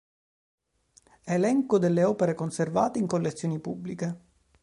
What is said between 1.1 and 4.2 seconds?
Elenco delle opere conservate in collezioni pubbliche.